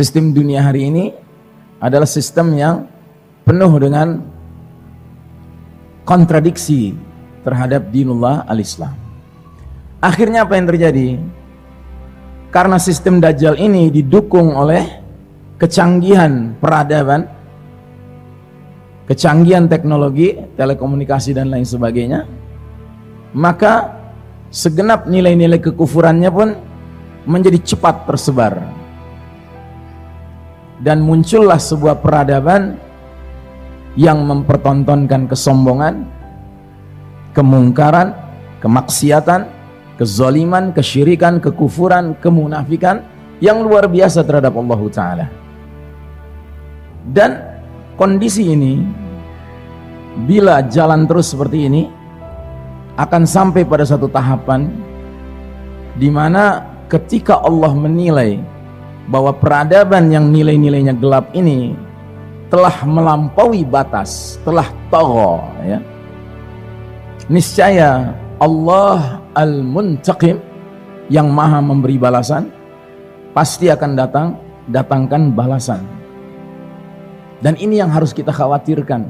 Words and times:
sistem 0.00 0.32
dunia 0.32 0.64
hari 0.64 0.88
ini 0.88 1.12
adalah 1.76 2.08
sistem 2.08 2.56
yang 2.56 2.88
penuh 3.44 3.68
dengan 3.76 4.24
kontradiksi 6.08 6.96
terhadap 7.44 7.92
dinullah 7.92 8.48
al-Islam. 8.48 8.96
Akhirnya 10.00 10.48
apa 10.48 10.56
yang 10.56 10.72
terjadi? 10.72 11.20
Karena 12.48 12.80
sistem 12.80 13.20
Dajjal 13.20 13.60
ini 13.60 13.92
didukung 13.92 14.56
oleh 14.56 14.80
kecanggihan 15.60 16.56
peradaban, 16.56 17.28
kecanggihan 19.04 19.68
teknologi, 19.68 20.32
telekomunikasi 20.56 21.36
dan 21.36 21.52
lain 21.52 21.68
sebagainya, 21.68 22.24
maka 23.36 24.00
segenap 24.48 25.04
nilai-nilai 25.04 25.60
kekufurannya 25.60 26.30
pun 26.32 26.56
menjadi 27.28 27.60
cepat 27.76 28.08
tersebar. 28.08 28.79
Dan 30.80 31.04
muncullah 31.04 31.60
sebuah 31.60 32.00
peradaban 32.00 32.80
yang 33.98 34.24
mempertontonkan 34.24 35.28
kesombongan, 35.28 36.08
kemungkaran, 37.36 38.16
kemaksiatan, 38.64 39.44
kezaliman, 40.00 40.72
kesyirikan, 40.72 41.36
kekufuran, 41.44 42.16
kemunafikan 42.24 43.04
yang 43.44 43.60
luar 43.60 43.88
biasa 43.92 44.24
terhadap 44.24 44.56
Allah 44.56 44.80
Ta'ala. 44.88 45.26
Dan 47.04 47.40
kondisi 48.00 48.52
ini, 48.52 48.80
bila 50.24 50.64
jalan 50.64 51.04
terus 51.04 51.32
seperti 51.32 51.68
ini, 51.68 51.82
akan 53.00 53.24
sampai 53.24 53.64
pada 53.64 53.84
satu 53.84 54.08
tahapan 54.12 54.68
di 55.96 56.12
mana 56.12 56.68
ketika 56.92 57.40
Allah 57.40 57.72
menilai 57.72 58.40
bahwa 59.10 59.34
peradaban 59.34 60.06
yang 60.14 60.30
nilai-nilainya 60.30 60.94
gelap 60.94 61.34
ini 61.34 61.74
telah 62.46 62.86
melampaui 62.86 63.66
batas, 63.66 64.38
telah 64.46 64.70
togo, 64.90 65.42
ya. 65.66 65.82
Niscaya 67.30 68.14
Allah 68.42 69.22
Al-Muntaqim 69.34 70.38
yang 71.10 71.30
maha 71.30 71.58
memberi 71.62 71.98
balasan 71.98 72.50
pasti 73.34 73.70
akan 73.70 73.90
datang 73.94 74.26
datangkan 74.70 75.30
balasan. 75.34 75.82
Dan 77.42 77.54
ini 77.58 77.78
yang 77.78 77.90
harus 77.90 78.10
kita 78.14 78.34
khawatirkan 78.34 79.06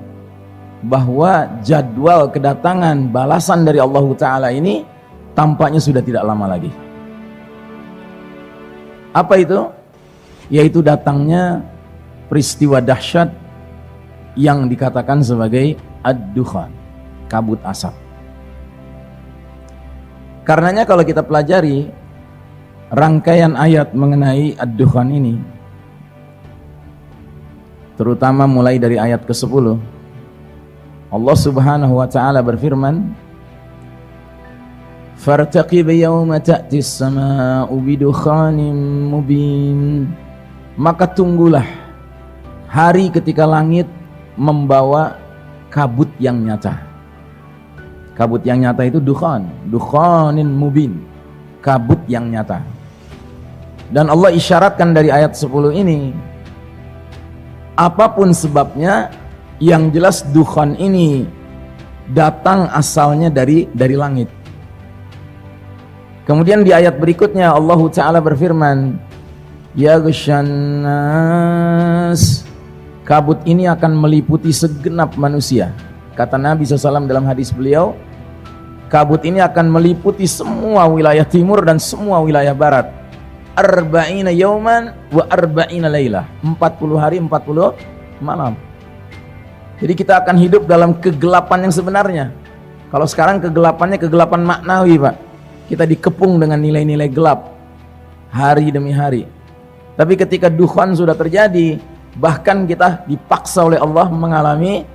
bahwa 0.85 1.49
jadwal 1.61 2.29
kedatangan 2.33 3.09
balasan 3.13 3.69
dari 3.69 3.81
Allah 3.81 4.05
Ta'ala 4.17 4.49
ini 4.53 4.85
tampaknya 5.37 5.81
sudah 5.81 6.01
tidak 6.01 6.25
lama 6.25 6.57
lagi. 6.57 6.71
Apa 9.11 9.35
itu? 9.41 9.80
Yaitu 10.51 10.83
datangnya 10.83 11.63
peristiwa 12.27 12.83
dahsyat 12.83 13.31
yang 14.35 14.67
dikatakan 14.67 15.23
sebagai 15.23 15.79
ad-dukhan, 16.03 16.75
kabut 17.31 17.63
asap. 17.63 17.95
Karenanya 20.43 20.83
kalau 20.83 21.07
kita 21.07 21.23
pelajari 21.23 21.87
rangkaian 22.91 23.55
ayat 23.55 23.95
mengenai 23.95 24.59
ad-dukhan 24.59 25.15
ini 25.15 25.39
terutama 27.95 28.51
mulai 28.51 28.83
dari 28.83 28.99
ayat 28.99 29.23
ke-10 29.29 29.79
Allah 31.13 31.37
Subhanahu 31.39 32.03
wa 32.03 32.09
taala 32.11 32.43
berfirman 32.43 33.15
Fartaqib 35.21 35.87
yawma 35.93 36.41
ta'ti 36.41 36.81
as-samaa'u 36.81 37.77
bidukhanin 37.79 39.07
mubin 39.13 40.09
Maka 40.79 41.07
tunggulah 41.11 41.67
hari 42.71 43.11
ketika 43.11 43.43
langit 43.43 43.91
membawa 44.39 45.19
kabut 45.71 46.11
yang 46.23 46.39
nyata. 46.43 46.79
Kabut 48.15 48.45
yang 48.45 48.63
nyata 48.63 48.85
itu 48.85 49.01
dukhan 49.01 49.49
dukhanin 49.67 50.47
mubin 50.47 51.03
kabut 51.65 51.99
yang 52.07 52.31
nyata. 52.31 52.63
Dan 53.91 54.07
Allah 54.07 54.31
isyaratkan 54.31 54.95
dari 54.95 55.11
ayat 55.11 55.35
10 55.35 55.51
ini 55.75 56.15
apa 57.75 58.13
pun 58.13 58.31
sebabnya 58.31 59.11
yang 59.59 59.91
jelas 59.91 60.23
dukhan 60.31 60.79
ini 60.79 61.27
datang 62.13 62.71
asalnya 62.71 63.33
dari 63.33 63.67
dari 63.75 63.97
langit. 63.99 64.29
Kemudian 66.29 66.63
di 66.63 66.71
ayat 66.71 67.03
berikutnya 67.03 67.51
Allah 67.51 67.81
Ta'ala 67.91 68.23
berfirman 68.23 68.95
ya 69.75 70.03
nas 70.83 72.43
kabut 73.07 73.39
ini 73.47 73.67
akan 73.71 73.95
meliputi 73.95 74.51
segenap 74.55 75.15
manusia. 75.15 75.75
Kata 76.15 76.39
Nabi 76.39 76.67
SAW 76.67 77.07
dalam 77.07 77.27
hadis 77.27 77.51
beliau 77.55 77.95
kabut 78.91 79.23
ini 79.23 79.39
akan 79.43 79.71
meliputi 79.71 80.27
semua 80.27 80.87
wilayah 80.91 81.27
timur 81.27 81.63
dan 81.63 81.79
semua 81.79 82.19
wilayah 82.23 82.55
barat. 82.55 82.91
Arba'ina 83.55 84.31
yauman 84.31 84.95
wa 85.11 85.27
arba'ina 85.27 85.91
laylah. 85.91 86.27
40 86.43 87.03
hari 87.03 87.19
40 87.19 88.23
malam. 88.23 88.55
Jadi 89.81 89.93
kita 89.97 90.21
akan 90.21 90.37
hidup 90.39 90.69
dalam 90.69 90.95
kegelapan 90.99 91.67
yang 91.67 91.75
sebenarnya. 91.75 92.31
Kalau 92.91 93.07
sekarang 93.07 93.41
kegelapannya 93.43 93.99
kegelapan 94.03 94.43
maknawi 94.45 94.99
Pak. 94.99 95.17
Kita 95.71 95.87
dikepung 95.87 96.43
dengan 96.43 96.59
nilai-nilai 96.59 97.07
gelap. 97.07 97.55
Hari 98.31 98.71
demi 98.71 98.95
hari 98.95 99.40
tapi 100.01 100.17
ketika 100.17 100.49
dukhon 100.49 100.97
sudah 100.97 101.13
terjadi 101.13 101.77
bahkan 102.17 102.65
kita 102.65 103.05
dipaksa 103.05 103.69
oleh 103.69 103.77
Allah 103.77 104.09
mengalami 104.09 104.89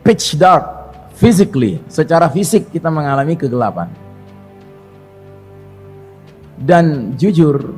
pitch 0.00 0.40
dark 0.40 0.64
physically. 1.20 1.84
Secara 1.84 2.32
fisik 2.32 2.72
kita 2.72 2.88
mengalami 2.88 3.36
kegelapan. 3.36 3.92
Dan 6.56 7.12
jujur 7.20 7.76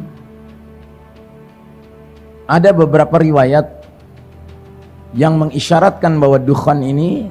ada 2.47 2.71
beberapa 2.71 3.19
riwayat 3.19 3.67
yang 5.19 5.43
mengisyaratkan 5.43 6.23
bahwa 6.23 6.39
dukhan 6.39 6.87
ini 6.87 7.27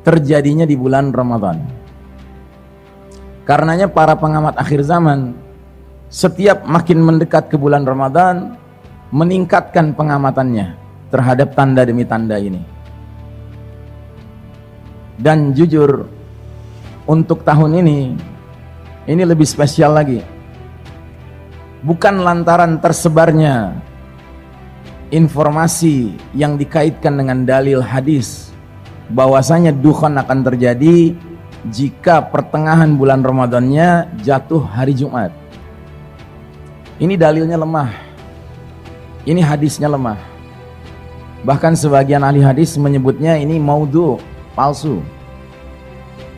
terjadinya 0.00 0.64
di 0.64 0.80
bulan 0.80 1.12
Ramadan. 1.12 1.60
Karenanya 3.44 3.92
para 3.92 4.16
pengamat 4.16 4.56
akhir 4.56 4.80
zaman 4.88 5.49
setiap 6.10 6.66
makin 6.66 6.98
mendekat 6.98 7.46
ke 7.46 7.56
bulan 7.56 7.86
Ramadan 7.86 8.58
meningkatkan 9.14 9.94
pengamatannya 9.94 10.74
terhadap 11.14 11.54
tanda 11.54 11.86
demi 11.86 12.02
tanda 12.02 12.34
ini. 12.34 12.62
Dan 15.14 15.54
jujur, 15.54 16.10
untuk 17.06 17.46
tahun 17.46 17.78
ini, 17.78 17.98
ini 19.06 19.22
lebih 19.22 19.46
spesial 19.46 19.94
lagi. 19.94 20.22
Bukan 21.80 22.20
lantaran 22.20 22.76
tersebarnya 22.82 23.78
informasi 25.14 26.14
yang 26.36 26.54
dikaitkan 26.58 27.16
dengan 27.16 27.42
dalil 27.46 27.82
hadis 27.82 28.50
bahwasanya 29.10 29.74
dukhon 29.74 30.14
akan 30.18 30.38
terjadi 30.46 31.14
jika 31.68 32.24
pertengahan 32.30 32.94
bulan 32.94 33.20
Ramadannya 33.20 34.20
jatuh 34.22 34.62
hari 34.62 34.94
Jumat. 34.96 35.39
Ini 37.00 37.16
dalilnya 37.16 37.56
lemah 37.56 38.10
ini 39.28 39.44
hadisnya 39.44 39.88
lemah. 39.88 40.16
Bahkan 41.44 41.76
sebagian 41.76 42.24
ahli 42.24 42.40
hadis 42.40 42.76
menyebutnya 42.80 43.36
ini 43.36 43.60
maudhu, 43.60 44.16
palsu. 44.56 45.04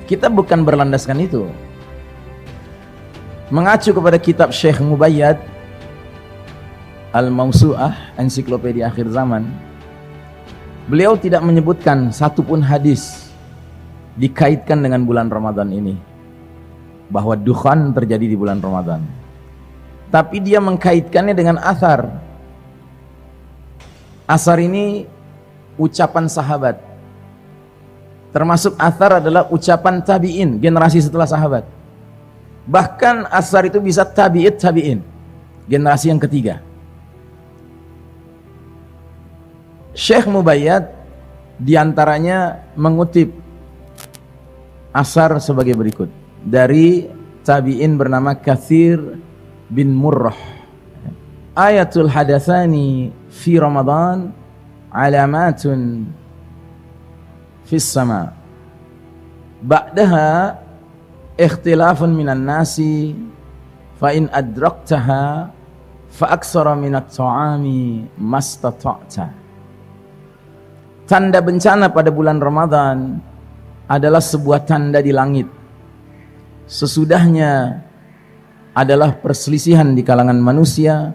Kita 0.06 0.26
bukan 0.26 0.66
berlandaskan 0.66 1.19
itu. 1.22 1.46
Mengacu 3.54 3.94
kepada 3.94 4.19
kitab 4.19 4.50
Syekh 4.50 4.82
Mubayyad 4.82 5.38
Al-Mausu'ah, 7.12 8.16
ensiklopedia 8.19 8.88
akhir 8.88 9.12
zaman. 9.12 9.46
Beliau 10.90 11.14
tidak 11.14 11.44
menyebutkan 11.44 12.10
satupun 12.10 12.64
hadis 12.64 13.31
dikaitkan 14.19 14.81
dengan 14.82 15.06
bulan 15.06 15.31
Ramadan 15.31 15.70
ini. 15.70 15.94
Bahwa 17.12 17.36
dukhan 17.36 17.92
terjadi 17.92 18.32
di 18.32 18.36
bulan 18.38 18.58
Ramadan. 18.58 19.21
Tapi 20.12 20.44
dia 20.44 20.60
mengkaitkannya 20.60 21.32
dengan 21.32 21.56
athar 21.56 22.22
Asar 24.32 24.62
ini 24.64 25.04
ucapan 25.76 26.24
sahabat. 26.30 26.80
Termasuk 28.32 28.72
asar 28.80 29.20
adalah 29.20 29.44
ucapan 29.52 30.00
tabi'in, 30.00 30.56
generasi 30.56 31.04
setelah 31.04 31.28
sahabat. 31.28 31.68
Bahkan 32.64 33.28
asar 33.28 33.68
itu 33.68 33.76
bisa 33.76 34.08
tabi'it 34.08 34.56
tabi'in, 34.56 35.04
generasi 35.68 36.08
yang 36.08 36.16
ketiga. 36.16 36.64
Syekh 39.92 40.24
Mubayyad 40.24 40.88
di 41.60 41.76
antaranya 41.76 42.64
mengutip 42.72 43.36
asar 44.96 45.36
sebagai 45.44 45.76
berikut. 45.76 46.08
Dari 46.40 47.04
tabi'in 47.44 48.00
bernama 48.00 48.32
Kathir 48.32 49.20
bin 49.72 49.96
Murrah. 49.96 50.36
ayatul 51.56 52.08
hadathani 52.08 53.12
fi 53.32 53.56
Ramadan 53.56 54.32
alamatun 54.92 56.08
fis 57.64 57.88
sama. 57.88 58.36
Ba'daha 59.64 60.60
ikhtilafun 61.40 62.12
minan 62.12 62.44
nasi 62.44 63.16
fa 63.96 64.12
in 64.12 64.28
adraktaha 64.28 65.48
fa 66.12 66.26
aksara 66.36 66.76
minat 66.76 67.08
ta'ami 67.08 68.04
mastata'ta. 68.20 69.26
Tanda 71.08 71.40
bencana 71.40 71.88
pada 71.88 72.12
bulan 72.12 72.40
Ramadan 72.40 73.20
adalah 73.88 74.20
sebuah 74.20 74.64
tanda 74.64 75.00
di 75.00 75.12
langit. 75.12 75.48
Sesudahnya 76.69 77.84
adalah 78.72 79.16
perselisihan 79.20 79.92
di 79.92 80.00
kalangan 80.00 80.40
manusia 80.40 81.12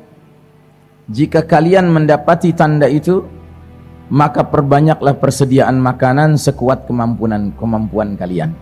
jika 1.10 1.42
kalian 1.42 1.90
mendapati 1.90 2.54
tanda 2.54 2.86
itu 2.86 3.26
maka 4.08 4.44
perbanyaklah 4.44 5.20
persediaan 5.20 5.80
makanan 5.84 6.40
sekuat 6.40 6.88
kemampuan 6.88 7.52
kemampuan 7.60 8.16
kalian. 8.16 8.56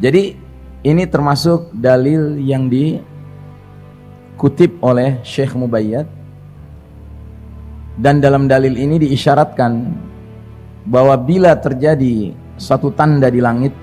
Jadi 0.00 0.36
ini 0.82 1.04
termasuk 1.06 1.68
dalil 1.76 2.40
yang 2.40 2.72
dikutip 2.72 3.04
oleh 4.80 5.20
Syekh 5.22 5.52
Mubayyad 5.54 6.08
dan 8.00 8.24
dalam 8.24 8.48
dalil 8.48 8.72
ini 8.72 8.96
diisyaratkan 9.04 9.84
bahwa 10.88 11.14
bila 11.20 11.54
terjadi 11.60 12.32
satu 12.56 12.90
tanda 12.96 13.28
di 13.28 13.38
langit 13.38 13.76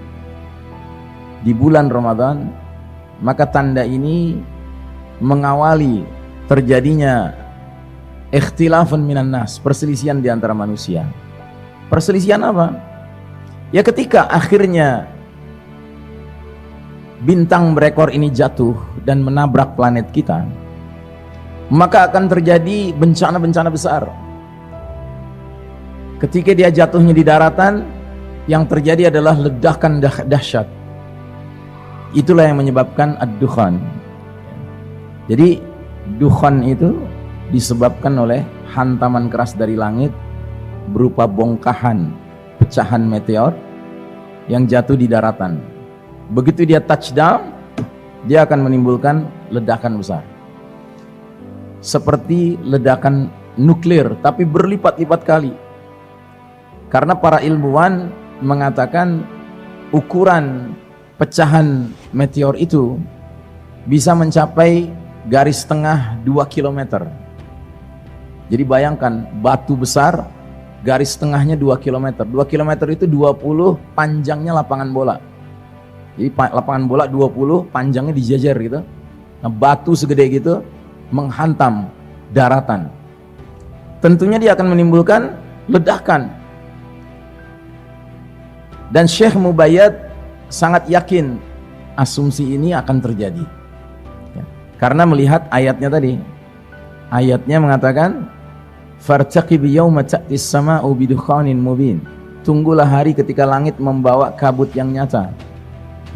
di 1.46 1.54
bulan 1.56 1.88
Ramadan 1.88 2.52
maka 3.20 3.48
tanda 3.48 3.84
ini 3.84 4.40
mengawali 5.20 6.08
terjadinya 6.48 7.36
ikhtilafun 8.32 9.04
minan 9.04 9.30
nas, 9.30 9.60
perselisihan 9.60 10.24
di 10.24 10.32
antara 10.32 10.56
manusia. 10.56 11.06
Perselisihan 11.92 12.42
apa? 12.46 12.74
Ya 13.70 13.86
ketika 13.86 14.26
akhirnya 14.30 15.06
bintang 17.22 17.76
berekor 17.76 18.10
ini 18.10 18.32
jatuh 18.32 18.74
dan 19.04 19.22
menabrak 19.22 19.76
planet 19.76 20.10
kita, 20.16 20.48
maka 21.70 22.10
akan 22.10 22.26
terjadi 22.32 22.96
bencana-bencana 22.98 23.70
besar. 23.70 24.10
Ketika 26.20 26.52
dia 26.52 26.70
jatuhnya 26.72 27.14
di 27.16 27.24
daratan, 27.24 27.86
yang 28.50 28.66
terjadi 28.66 29.14
adalah 29.14 29.38
ledakan 29.38 30.02
dah 30.02 30.26
dahsyat. 30.26 30.79
Itulah 32.10 32.50
yang 32.50 32.58
menyebabkan 32.58 33.22
ad-dukhan. 33.22 33.78
Jadi 35.30 35.62
dukhan 36.18 36.66
itu 36.66 36.98
disebabkan 37.54 38.18
oleh 38.18 38.42
hantaman 38.74 39.30
keras 39.30 39.54
dari 39.54 39.78
langit 39.78 40.10
berupa 40.90 41.30
bongkahan 41.30 42.10
pecahan 42.58 43.06
meteor 43.06 43.54
yang 44.50 44.66
jatuh 44.66 44.98
di 44.98 45.06
daratan. 45.06 45.62
Begitu 46.34 46.66
dia 46.66 46.82
touchdown, 46.82 47.54
dia 48.26 48.42
akan 48.46 48.66
menimbulkan 48.66 49.30
ledakan 49.54 50.02
besar. 50.02 50.26
Seperti 51.80 52.58
ledakan 52.66 53.30
nuklir, 53.56 54.18
tapi 54.26 54.50
berlipat-lipat 54.50 55.22
kali. 55.26 55.54
Karena 56.90 57.14
para 57.14 57.38
ilmuwan 57.46 58.10
mengatakan 58.42 59.22
ukuran 59.94 60.74
pecahan 61.20 61.92
meteor 62.16 62.56
itu 62.56 62.98
bisa 63.84 64.16
mencapai 64.16 64.88
garis 65.28 65.68
tengah 65.68 66.18
2 66.24 66.32
km 66.48 67.12
jadi 68.50 68.64
bayangkan 68.66 69.30
batu 69.46 69.78
besar 69.78 70.26
garis 70.82 71.14
tengahnya 71.16 71.54
2 71.54 71.78
km. 71.78 72.26
2 72.26 72.34
km 72.50 72.72
itu 72.90 73.06
20 73.06 73.78
panjangnya 73.94 74.58
lapangan 74.58 74.90
bola. 74.90 75.16
Jadi 76.18 76.34
lapangan 76.34 76.84
bola 76.90 77.06
20 77.06 77.70
panjangnya 77.70 78.12
dijajar 78.12 78.58
gitu. 78.58 78.82
Nah, 79.40 79.52
batu 79.54 79.94
segede 79.94 80.26
gitu 80.34 80.66
menghantam 81.14 81.88
daratan. 82.34 82.90
Tentunya 84.02 84.42
dia 84.42 84.52
akan 84.58 84.74
menimbulkan 84.74 85.38
ledakan. 85.70 86.34
Dan 88.90 89.06
Syekh 89.06 89.38
Mubayyad 89.38 90.09
sangat 90.50 90.90
yakin 90.90 91.38
asumsi 91.96 92.58
ini 92.58 92.74
akan 92.76 92.98
terjadi. 93.00 93.46
Ya. 94.36 94.44
Karena 94.82 95.06
melihat 95.06 95.46
ayatnya 95.54 95.90
tadi. 95.94 96.18
Ayatnya 97.10 97.58
mengatakan 97.58 98.30
Fartaqib 99.00 99.64
mubin. 101.58 101.98
Tunggulah 102.44 102.86
hari 102.86 103.14
ketika 103.16 103.46
langit 103.46 103.78
membawa 103.80 104.34
kabut 104.34 104.70
yang 104.76 104.92
nyata. 104.92 105.32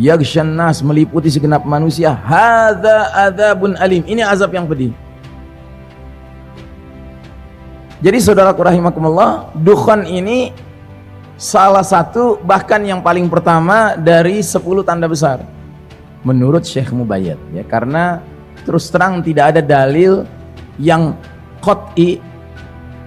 Yaghshan 0.02 0.58
nas 0.58 0.82
meliputi 0.82 1.30
segenap 1.30 1.62
manusia. 1.64 2.18
Hadza 2.18 3.14
adzabun 3.14 3.78
alim. 3.78 4.02
Ini 4.04 4.26
azab 4.26 4.50
yang 4.54 4.66
pedih. 4.66 4.92
Jadi 8.04 8.20
saudaraku 8.20 8.68
rahimakumullah, 8.68 9.56
dukhan 9.56 10.04
ini 10.04 10.52
salah 11.36 11.84
satu 11.84 12.40
bahkan 12.42 12.80
yang 12.86 13.02
paling 13.02 13.28
pertama 13.28 13.98
dari 13.98 14.40
10 14.40 14.60
tanda 14.86 15.10
besar 15.10 15.42
menurut 16.24 16.64
Syekh 16.64 16.94
Mubayyad 16.94 17.40
ya 17.52 17.64
karena 17.68 18.24
terus 18.64 18.88
terang 18.88 19.20
tidak 19.20 19.56
ada 19.58 19.62
dalil 19.62 20.24
yang 20.80 21.14
qat'i 21.60 22.20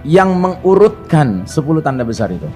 yang 0.07 0.31
mengurutkan 0.39 1.43
10 1.43 1.83
tanda 1.83 2.07
besar 2.07 2.31
itu. 2.31 2.47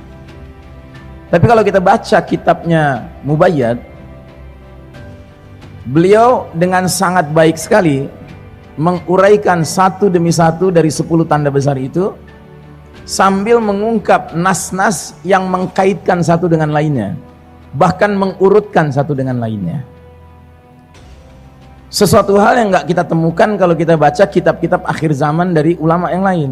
Tapi 1.27 1.45
kalau 1.47 1.63
kita 1.63 1.79
baca 1.79 2.17
kitabnya 2.23 3.07
Mubayyad, 3.23 3.79
beliau 5.87 6.47
dengan 6.55 6.87
sangat 6.91 7.31
baik 7.31 7.55
sekali 7.55 8.07
menguraikan 8.75 9.63
satu 9.67 10.07
demi 10.07 10.31
satu 10.31 10.71
dari 10.71 10.87
10 10.87 11.07
tanda 11.27 11.51
besar 11.51 11.75
itu 11.75 12.15
sambil 13.03 13.57
mengungkap 13.57 14.33
nas-nas 14.37 15.17
yang 15.25 15.47
mengkaitkan 15.47 16.21
satu 16.21 16.45
dengan 16.51 16.69
lainnya 16.71 17.17
bahkan 17.71 18.11
mengurutkan 18.13 18.91
satu 18.91 19.15
dengan 19.15 19.39
lainnya 19.39 19.83
sesuatu 21.91 22.39
hal 22.39 22.55
yang 22.55 22.69
nggak 22.71 22.87
kita 22.87 23.03
temukan 23.03 23.55
kalau 23.59 23.75
kita 23.75 23.99
baca 23.99 24.23
kitab-kitab 24.23 24.83
akhir 24.87 25.11
zaman 25.15 25.51
dari 25.51 25.75
ulama 25.79 26.07
yang 26.11 26.23
lain 26.23 26.51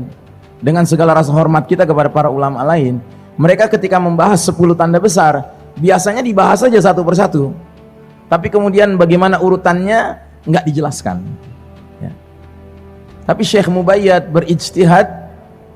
dengan 0.59 0.83
segala 0.83 1.15
rasa 1.15 1.31
hormat 1.31 1.65
kita 1.65 1.87
kepada 1.87 2.11
para 2.11 2.27
ulama 2.27 2.59
lain, 2.67 2.99
mereka 3.39 3.71
ketika 3.71 3.95
membahas 3.95 4.43
10 4.43 4.75
tanda 4.75 4.99
besar, 4.99 5.55
biasanya 5.79 6.19
dibahas 6.19 6.59
saja 6.67 6.79
satu 6.83 7.01
persatu. 7.03 7.55
Tapi 8.27 8.51
kemudian 8.51 8.99
bagaimana 8.99 9.39
urutannya 9.39 10.19
nggak 10.45 10.63
dijelaskan. 10.69 11.23
Ya. 12.03 12.11
Tapi 13.25 13.41
Syekh 13.41 13.71
Mubayyad 13.71 14.29
berijtihad 14.29 15.07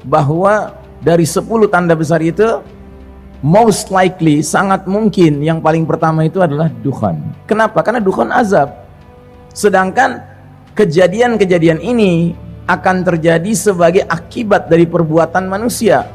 bahwa 0.04 0.76
dari 1.04 1.28
10 1.28 1.44
tanda 1.68 1.96
besar 1.96 2.24
itu 2.24 2.64
most 3.44 3.92
likely 3.92 4.40
sangat 4.40 4.88
mungkin 4.88 5.44
yang 5.44 5.60
paling 5.60 5.84
pertama 5.84 6.24
itu 6.24 6.40
adalah 6.40 6.72
dukhan. 6.80 7.20
Kenapa? 7.44 7.84
Karena 7.84 8.00
dukhan 8.00 8.32
azab. 8.32 8.72
Sedangkan 9.52 10.24
kejadian-kejadian 10.74 11.84
ini 11.84 12.34
akan 12.64 13.04
terjadi 13.04 13.52
sebagai 13.52 14.08
akibat 14.08 14.72
dari 14.72 14.88
perbuatan 14.88 15.44
manusia. 15.52 16.08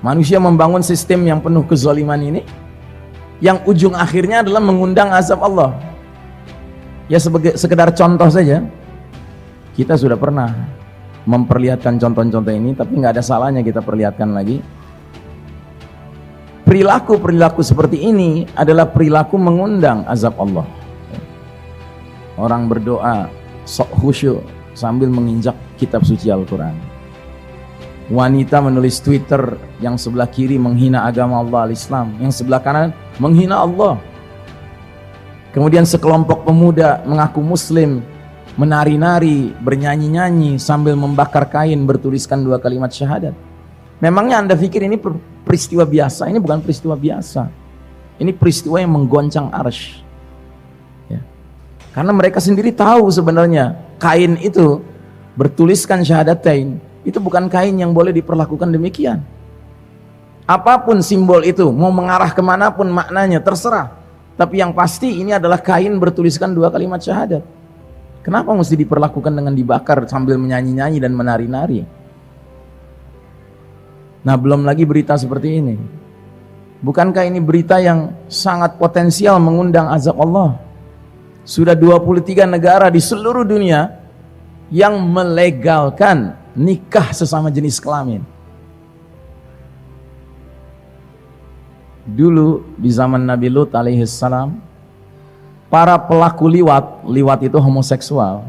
Manusia 0.00 0.40
membangun 0.40 0.80
sistem 0.80 1.26
yang 1.26 1.42
penuh 1.42 1.66
kezaliman 1.66 2.22
ini 2.22 2.42
yang 3.42 3.60
ujung 3.66 3.92
akhirnya 3.92 4.40
adalah 4.40 4.62
mengundang 4.62 5.10
azab 5.12 5.42
Allah. 5.42 5.76
Ya 7.10 7.18
sebagai 7.18 7.58
sekedar 7.58 7.90
contoh 7.92 8.30
saja. 8.30 8.62
Kita 9.74 9.98
sudah 9.98 10.14
pernah 10.14 10.79
memperlihatkan 11.30 12.02
contoh-contoh 12.02 12.50
ini 12.50 12.74
tapi 12.74 12.98
nggak 12.98 13.14
ada 13.14 13.22
salahnya 13.22 13.62
kita 13.62 13.78
perlihatkan 13.78 14.34
lagi. 14.34 14.58
Perilaku-perilaku 16.66 17.62
seperti 17.62 18.02
ini 18.02 18.46
adalah 18.54 18.90
perilaku 18.90 19.38
mengundang 19.38 20.06
azab 20.06 20.38
Allah. 20.38 20.66
Orang 22.38 22.66
berdoa 22.70 23.26
sok 23.66 23.90
khusyuk 24.02 24.42
sambil 24.74 25.10
menginjak 25.10 25.54
kitab 25.78 26.06
suci 26.06 26.30
Al-Quran. 26.30 26.74
Wanita 28.10 28.58
menulis 28.62 28.98
Twitter 29.02 29.54
yang 29.78 29.94
sebelah 29.94 30.26
kiri 30.26 30.58
menghina 30.58 31.06
agama 31.06 31.42
Allah 31.42 31.70
al-Islam, 31.70 32.18
yang 32.18 32.34
sebelah 32.34 32.58
kanan 32.58 32.90
menghina 33.22 33.62
Allah. 33.62 33.98
Kemudian 35.50 35.82
sekelompok 35.86 36.46
pemuda 36.46 37.02
mengaku 37.06 37.42
muslim, 37.42 38.02
menari-nari, 38.60 39.56
bernyanyi-nyanyi 39.56 40.60
sambil 40.60 40.92
membakar 40.92 41.48
kain 41.48 41.80
bertuliskan 41.88 42.44
dua 42.44 42.60
kalimat 42.60 42.92
syahadat. 42.92 43.32
Memangnya 44.04 44.44
Anda 44.44 44.52
pikir 44.52 44.84
ini 44.84 45.00
peristiwa 45.48 45.88
biasa? 45.88 46.28
Ini 46.28 46.36
bukan 46.36 46.60
peristiwa 46.60 46.92
biasa. 46.92 47.48
Ini 48.20 48.36
peristiwa 48.36 48.76
yang 48.76 48.92
menggoncang 48.92 49.48
arsh. 49.48 50.04
Ya. 51.08 51.24
Karena 51.96 52.12
mereka 52.12 52.36
sendiri 52.36 52.68
tahu 52.68 53.08
sebenarnya 53.08 53.80
kain 53.96 54.36
itu 54.44 54.84
bertuliskan 55.40 56.04
syahadatain, 56.04 56.76
itu 57.00 57.16
bukan 57.16 57.48
kain 57.48 57.72
yang 57.80 57.96
boleh 57.96 58.12
diperlakukan 58.12 58.68
demikian. 58.68 59.24
Apa 60.44 60.84
pun 60.84 61.00
simbol 61.00 61.40
itu, 61.48 61.64
mau 61.72 61.88
mengarah 61.88 62.28
ke 62.36 62.44
mana 62.44 62.68
pun 62.68 62.92
maknanya, 62.92 63.40
terserah. 63.40 63.96
Tapi 64.36 64.60
yang 64.60 64.76
pasti 64.76 65.24
ini 65.24 65.32
adalah 65.32 65.56
kain 65.56 65.96
bertuliskan 65.96 66.52
dua 66.52 66.68
kalimat 66.68 67.00
syahadat. 67.00 67.59
Kenapa 68.20 68.52
mesti 68.52 68.76
diperlakukan 68.76 69.32
dengan 69.32 69.56
dibakar 69.56 70.04
sambil 70.04 70.36
menyanyi-nyanyi 70.36 71.00
dan 71.00 71.16
menari-nari? 71.16 71.80
Nah 74.20 74.36
belum 74.36 74.68
lagi 74.68 74.84
berita 74.84 75.16
seperti 75.16 75.48
ini. 75.56 75.76
Bukankah 76.80 77.24
ini 77.28 77.40
berita 77.40 77.80
yang 77.80 78.12
sangat 78.28 78.76
potensial 78.76 79.40
mengundang 79.40 79.88
azab 79.88 80.20
Allah? 80.20 80.60
Sudah 81.44 81.72
23 81.72 82.44
negara 82.44 82.92
di 82.92 83.00
seluruh 83.00 83.44
dunia 83.44 83.88
yang 84.68 85.00
melegalkan 85.00 86.36
nikah 86.52 87.16
sesama 87.16 87.48
jenis 87.48 87.80
kelamin. 87.80 88.20
Dulu 92.04 92.76
di 92.80 92.90
zaman 92.92 93.24
Nabi 93.28 93.48
Lut 93.52 93.72
alaihi 93.76 94.04
salam, 94.08 94.69
para 95.70 95.96
pelaku 95.96 96.50
liwat, 96.50 97.06
liwat 97.06 97.46
itu 97.46 97.56
homoseksual, 97.56 98.44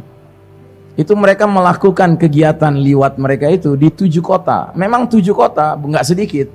itu 1.00 1.14
mereka 1.16 1.48
melakukan 1.48 2.20
kegiatan 2.20 2.74
liwat 2.76 3.16
mereka 3.16 3.48
itu 3.48 3.80
di 3.80 3.88
tujuh 3.88 4.20
kota. 4.20 4.76
Memang 4.76 5.08
tujuh 5.08 5.32
kota, 5.32 5.78
nggak 5.80 6.04
sedikit. 6.04 6.48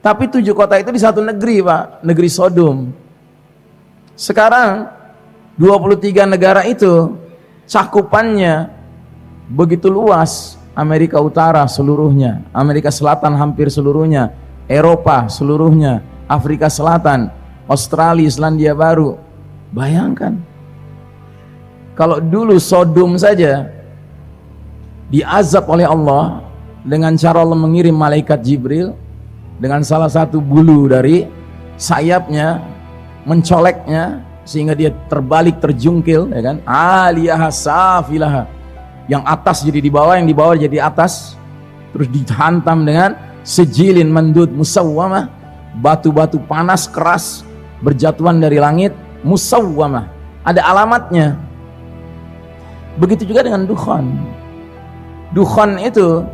Tapi 0.00 0.30
tujuh 0.30 0.54
kota 0.54 0.78
itu 0.78 0.94
di 0.94 1.02
satu 1.02 1.20
negeri, 1.20 1.60
Pak, 1.60 2.06
negeri 2.06 2.28
Sodom. 2.30 2.88
Sekarang 4.16 4.88
23 5.58 6.24
negara 6.24 6.62
itu 6.64 7.18
cakupannya 7.66 8.70
begitu 9.50 9.90
luas. 9.90 10.56
Amerika 10.76 11.16
Utara 11.24 11.64
seluruhnya, 11.64 12.44
Amerika 12.52 12.92
Selatan 12.92 13.32
hampir 13.32 13.72
seluruhnya, 13.72 14.36
Eropa 14.68 15.24
seluruhnya, 15.24 16.04
Afrika 16.28 16.68
Selatan, 16.68 17.32
Australia, 17.64 18.28
Selandia 18.28 18.76
Baru. 18.76 19.16
Bayangkan. 19.74 20.38
Kalau 21.96 22.20
dulu 22.20 22.60
Sodom 22.60 23.16
saja 23.16 23.72
diazab 25.08 25.64
oleh 25.70 25.88
Allah 25.88 26.44
dengan 26.84 27.16
cara 27.16 27.40
Allah 27.40 27.56
mengirim 27.56 27.96
malaikat 27.96 28.42
Jibril 28.44 28.92
dengan 29.56 29.80
salah 29.80 30.12
satu 30.12 30.38
bulu 30.44 30.92
dari 30.92 31.24
sayapnya 31.80 32.60
mencoleknya 33.24 34.20
sehingga 34.46 34.76
dia 34.76 34.92
terbalik 35.08 35.58
terjungkil 35.58 36.30
ya 36.30 36.40
kan? 36.44 36.56
Aliyah 36.68 37.48
safilah 37.48 38.46
yang 39.08 39.24
atas 39.24 39.62
jadi 39.62 39.80
di 39.80 39.90
bawah 39.90 40.14
yang 40.18 40.28
di 40.28 40.36
bawah 40.36 40.54
jadi 40.54 40.86
atas. 40.86 41.34
Terus 41.96 42.12
dihantam 42.12 42.84
dengan 42.84 43.16
sejilin 43.40 44.12
mendut 44.12 44.52
musawwamah. 44.52 45.32
Batu-batu 45.76 46.40
panas 46.44 46.88
keras 46.88 47.44
berjatuhan 47.84 48.40
dari 48.40 48.56
langit 48.56 48.96
musawwamah 49.24 50.08
ada 50.44 50.60
alamatnya 50.66 51.46
Begitu 52.96 53.28
juga 53.28 53.44
dengan 53.44 53.68
dukhan. 53.68 54.08
Dukhan 55.36 55.76
itu 55.76 56.24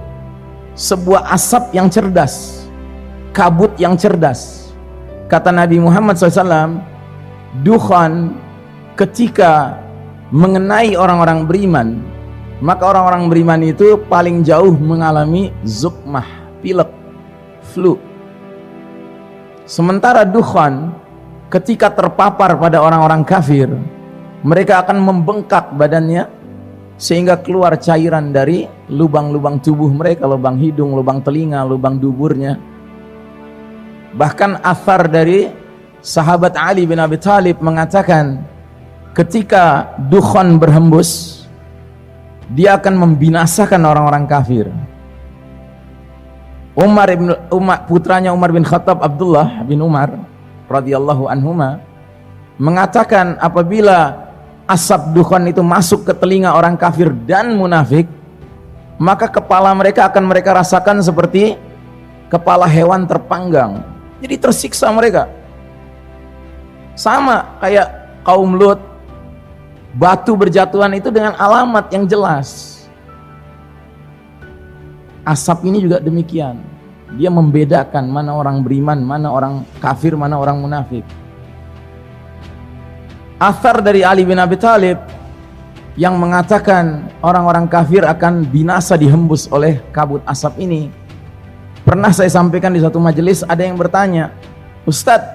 sebuah 0.79 1.27
asap 1.35 1.75
yang 1.75 1.91
cerdas, 1.91 2.65
kabut 3.35 3.75
yang 3.83 3.99
cerdas. 3.99 4.71
Kata 5.27 5.51
Nabi 5.51 5.83
Muhammad 5.83 6.15
SAW, 6.15 6.79
dukhan 7.67 8.39
ketika 8.95 9.75
mengenai 10.31 10.95
orang-orang 10.95 11.51
beriman, 11.51 11.89
maka 12.63 12.95
orang-orang 12.95 13.27
beriman 13.27 13.61
itu 13.67 13.99
paling 14.07 14.47
jauh 14.47 14.71
mengalami 14.79 15.51
zukmah, 15.67 16.47
pilek, 16.63 16.89
flu. 17.75 17.99
Sementara 19.67 20.23
dukhan 20.23 20.95
ketika 21.53 21.93
terpapar 21.93 22.57
pada 22.57 22.81
orang-orang 22.81 23.21
kafir, 23.29 23.69
mereka 24.41 24.81
akan 24.81 24.97
membengkak 25.05 25.77
badannya, 25.77 26.25
sehingga 26.97 27.37
keluar 27.45 27.77
cairan 27.77 28.33
dari 28.33 28.65
lubang-lubang 28.89 29.61
tubuh 29.61 29.93
mereka, 29.93 30.25
lubang 30.25 30.57
hidung, 30.57 30.97
lubang 30.97 31.21
telinga, 31.21 31.61
lubang 31.69 32.01
duburnya. 32.01 32.57
Bahkan 34.17 34.65
asar 34.65 35.13
dari 35.13 35.53
sahabat 36.01 36.57
Ali 36.57 36.89
bin 36.89 37.01
Abi 37.01 37.21
Thalib 37.21 37.61
mengatakan 37.61 38.45
ketika 39.13 39.93
dukhan 40.09 40.57
berhembus 40.57 41.43
dia 42.53 42.77
akan 42.77 42.97
membinasakan 42.97 43.81
orang-orang 43.81 44.25
kafir. 44.29 44.67
Umar 46.77 47.09
bin 47.13 47.33
Umar 47.53 47.85
putranya 47.85 48.33
Umar 48.33 48.53
bin 48.53 48.65
Khattab 48.65 49.01
Abdullah 49.01 49.65
bin 49.65 49.81
Umar 49.81 50.32
radhiyallahu 50.73 51.29
anhuma 51.29 51.85
mengatakan 52.57 53.37
apabila 53.37 54.17
asap 54.65 55.13
dukhan 55.13 55.45
itu 55.53 55.61
masuk 55.61 56.09
ke 56.09 56.13
telinga 56.17 56.57
orang 56.57 56.81
kafir 56.81 57.13
dan 57.29 57.53
munafik 57.53 58.09
maka 58.97 59.27
kepala 59.27 59.75
mereka 59.77 60.07
akan 60.09 60.25
mereka 60.25 60.55
rasakan 60.57 61.03
seperti 61.03 61.59
kepala 62.31 62.71
hewan 62.71 63.05
terpanggang. 63.05 63.83
Jadi 64.23 64.39
tersiksa 64.39 64.87
mereka. 64.95 65.27
Sama 66.95 67.59
kayak 67.59 67.89
kaum 68.23 68.55
Lut 68.55 68.79
batu 69.99 70.39
berjatuhan 70.39 70.95
itu 70.95 71.11
dengan 71.11 71.35
alamat 71.35 71.91
yang 71.91 72.07
jelas. 72.07 72.81
Asap 75.27 75.67
ini 75.67 75.83
juga 75.83 75.99
demikian 75.99 76.72
dia 77.17 77.29
membedakan 77.29 78.09
mana 78.09 78.37
orang 78.37 78.65
beriman 78.65 78.99
mana 79.01 79.29
orang 79.29 79.65
kafir 79.81 80.17
mana 80.17 80.39
orang 80.41 80.61
munafik 80.61 81.05
Athar 83.43 83.83
dari 83.83 84.07
Ali 84.07 84.23
bin 84.23 84.39
Abi 84.39 84.55
Thalib 84.55 85.03
yang 85.99 86.15
mengatakan 86.15 87.11
orang-orang 87.27 87.67
kafir 87.67 88.07
akan 88.07 88.47
binasa 88.47 88.95
dihembus 88.95 89.51
oleh 89.51 89.83
kabut 89.91 90.23
asap 90.31 90.63
ini. 90.63 90.95
Pernah 91.83 92.15
saya 92.15 92.31
sampaikan 92.31 92.71
di 92.71 92.79
satu 92.79 93.03
majelis 93.03 93.43
ada 93.43 93.67
yang 93.67 93.75
bertanya, 93.75 94.31
Ustadz, 94.87 95.27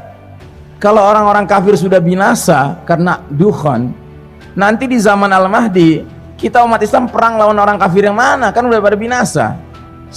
kalau 0.80 1.04
orang-orang 1.04 1.44
kafir 1.44 1.76
sudah 1.76 2.00
binasa 2.00 2.80
karena 2.88 3.20
dukhon, 3.28 3.92
nanti 4.56 4.88
di 4.88 4.96
zaman 4.96 5.28
Al-Mahdi 5.28 6.08
kita 6.40 6.64
umat 6.64 6.80
Islam 6.80 7.12
perang 7.12 7.36
lawan 7.36 7.60
orang 7.60 7.76
kafir 7.76 8.08
yang 8.08 8.16
mana? 8.16 8.56
Kan 8.56 8.72
udah 8.72 8.80
pada 8.80 8.96
binasa. 8.96 9.60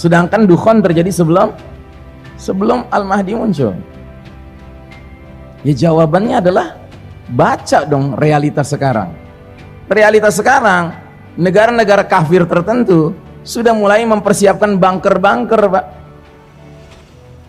Sedangkan 0.01 0.49
dukhon 0.49 0.81
terjadi 0.81 1.13
sebelum 1.13 1.53
sebelum 2.41 2.89
Al-Mahdi 2.89 3.37
muncul. 3.37 3.77
Ya 5.61 5.73
jawabannya 5.77 6.41
adalah 6.41 6.81
Baca 7.31 7.87
dong 7.87 8.19
realitas 8.19 8.75
sekarang. 8.75 9.15
Realitas 9.87 10.35
sekarang, 10.35 10.91
negara-negara 11.39 12.03
kafir 12.03 12.43
tertentu 12.43 13.15
sudah 13.39 13.71
mulai 13.71 14.03
mempersiapkan 14.03 14.75
bunker-bunker, 14.75 15.61
Pak. 15.71 15.85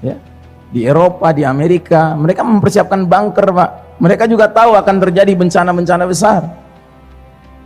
Ya. 0.06 0.16
Di 0.72 0.86
Eropa, 0.86 1.34
di 1.34 1.42
Amerika, 1.42 2.14
mereka 2.14 2.46
mempersiapkan 2.46 3.10
bunker, 3.10 3.50
Pak. 3.50 3.70
Mereka 3.98 4.30
juga 4.30 4.46
tahu 4.46 4.78
akan 4.78 4.96
terjadi 5.02 5.34
bencana-bencana 5.34 6.04
besar. 6.06 6.46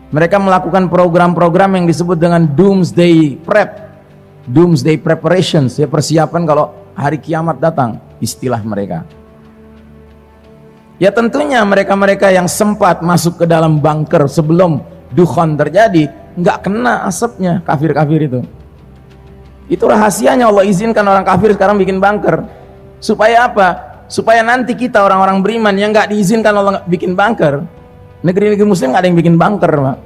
Mereka 0.09 0.41
melakukan 0.41 0.89
program-program 0.89 1.77
yang 1.77 1.85
disebut 1.85 2.17
dengan 2.17 2.49
doomsday 2.49 3.37
prep. 3.45 3.86
Doomsday 4.47 5.03
preparations, 5.03 5.75
ya 5.75 5.91
persiapan 5.91 6.43
kalau 6.47 6.71
hari 6.95 7.19
kiamat 7.19 7.59
datang, 7.59 7.99
istilah 8.23 8.63
mereka. 8.63 9.03
Ya 10.97 11.13
tentunya 11.13 11.61
mereka-mereka 11.67 12.33
yang 12.33 12.49
sempat 12.49 13.03
masuk 13.03 13.43
ke 13.43 13.45
dalam 13.45 13.83
bunker 13.83 14.25
sebelum 14.31 14.81
dukhon 15.13 15.59
terjadi, 15.59 16.09
nggak 16.39 16.59
kena 16.63 17.05
asapnya 17.05 17.61
kafir-kafir 17.67 18.31
itu. 18.31 18.41
Itu 19.67 19.91
rahasianya 19.91 20.47
Allah 20.47 20.63
izinkan 20.63 21.03
orang 21.03 21.27
kafir 21.27 21.51
sekarang 21.53 21.77
bikin 21.77 21.99
bunker. 21.99 22.47
Supaya 23.03 23.51
apa? 23.51 23.69
Supaya 24.07 24.47
nanti 24.47 24.79
kita 24.79 25.03
orang-orang 25.03 25.43
beriman 25.43 25.75
yang 25.75 25.91
nggak 25.91 26.15
diizinkan 26.15 26.55
Allah 26.55 26.87
bikin 26.87 27.19
bunker, 27.19 27.67
negeri-negeri 28.23 28.63
muslim 28.63 28.95
nggak 28.95 29.03
ada 29.03 29.09
yang 29.11 29.19
bikin 29.19 29.35
bunker, 29.35 29.73
Pak. 29.75 30.06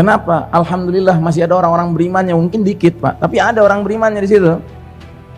Kenapa? 0.00 0.48
Alhamdulillah 0.48 1.20
masih 1.20 1.44
ada 1.44 1.60
orang-orang 1.60 1.92
beriman 1.92 2.24
yang 2.24 2.40
mungkin 2.40 2.64
dikit, 2.64 2.96
Pak. 3.04 3.20
Tapi 3.20 3.36
ada 3.36 3.60
orang 3.60 3.84
berimannya 3.84 4.24
di 4.24 4.32
situ. 4.32 4.56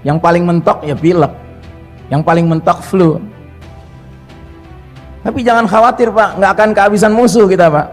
Yang 0.06 0.22
paling 0.22 0.46
mentok 0.46 0.86
ya 0.86 0.94
pilek. 0.94 1.34
Yang 2.14 2.22
paling 2.22 2.46
mentok 2.46 2.78
flu. 2.78 3.18
Tapi 5.26 5.42
jangan 5.42 5.66
khawatir 5.66 6.14
Pak, 6.14 6.38
nggak 6.38 6.50
akan 6.54 6.68
kehabisan 6.78 7.10
musuh 7.10 7.50
kita 7.50 7.74
Pak. 7.74 7.86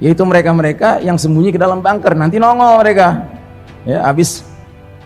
Yaitu 0.00 0.24
mereka-mereka 0.24 1.04
yang 1.04 1.20
sembunyi 1.20 1.52
ke 1.52 1.60
dalam 1.60 1.84
bunker, 1.84 2.16
nanti 2.16 2.40
nongol 2.40 2.80
mereka. 2.80 3.28
Ya, 3.84 4.00
habis 4.08 4.40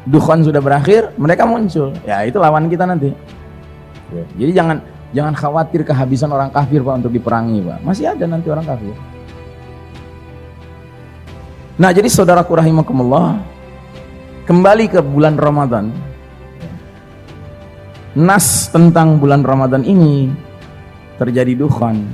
dukhon 0.07 0.47
sudah 0.47 0.63
berakhir, 0.63 1.11
mereka 1.19 1.43
muncul. 1.43 1.91
Ya, 2.07 2.23
itu 2.23 2.39
lawan 2.39 2.71
kita 2.71 2.87
nanti. 2.87 3.11
Ya, 4.15 4.23
jadi 4.39 4.63
jangan 4.63 4.77
jangan 5.11 5.35
khawatir 5.35 5.83
kehabisan 5.83 6.31
orang 6.31 6.55
kafir 6.55 6.87
Pak 6.87 7.03
untuk 7.03 7.11
diperangi 7.11 7.67
Pak. 7.67 7.79
Masih 7.83 8.15
ada 8.15 8.31
nanti 8.31 8.47
orang 8.47 8.63
kafir. 8.63 8.95
Nah, 11.75 11.91
jadi 11.91 12.07
saudaraku 12.07 12.55
rahimakumullah, 12.55 13.43
kembali 14.47 14.95
ke 14.95 15.03
bulan 15.03 15.35
Ramadan. 15.35 15.91
Nas 18.15 18.71
tentang 18.71 19.19
bulan 19.19 19.43
Ramadan 19.43 19.83
ini 19.83 20.31
terjadi 21.19 21.59
dukhan. 21.59 22.07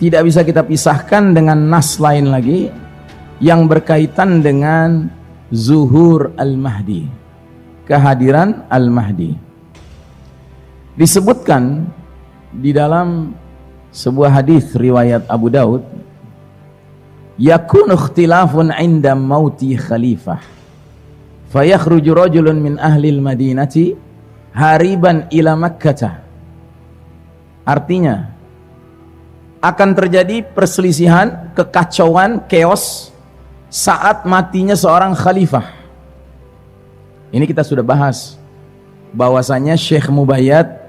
Tidak 0.00 0.24
bisa 0.24 0.40
kita 0.40 0.64
pisahkan 0.64 1.36
dengan 1.36 1.68
nas 1.68 2.00
lain 2.00 2.32
lagi 2.32 2.72
yang 3.44 3.68
berkaitan 3.68 4.40
dengan 4.40 5.12
zuhur 5.52 6.32
al-mahdi. 6.40 7.04
Kehadiran 7.84 8.64
al-mahdi. 8.72 9.36
Disebutkan 10.96 11.84
di 12.56 12.72
dalam 12.72 13.36
sebuah 13.92 14.40
hadis 14.40 14.72
riwayat 14.72 15.28
Abu 15.28 15.52
Daud 15.52 15.84
yakunu 17.38 17.94
ikhtilafun 17.94 18.74
inda 18.74 19.14
mauti 19.14 19.78
khalifah. 19.78 20.42
Fayakhruju 21.48 22.12
rajulun 22.12 22.60
min 22.60 22.74
ahli 22.76 23.08
al-madinati 23.14 23.96
hariban 24.52 25.30
ila 25.32 25.56
makkah. 25.56 26.20
Artinya 27.64 28.34
akan 29.62 29.90
terjadi 29.96 30.44
perselisihan 30.44 31.50
kekacauan 31.56 32.44
chaos 32.50 33.14
saat 33.72 34.28
matinya 34.28 34.76
seorang 34.76 35.16
khalifah. 35.16 35.78
Ini 37.28 37.44
kita 37.44 37.60
sudah 37.60 37.84
bahas 37.84 38.40
bahwasanya 39.12 39.76
Syekh 39.76 40.08
Mubayyad 40.08 40.88